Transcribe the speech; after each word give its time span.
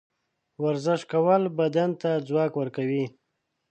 ورزش 0.63 1.01
کول 1.11 1.41
بدن 1.57 1.89
ته 2.01 2.09
ځواک 2.27 2.51
ورکوي. 2.57 3.03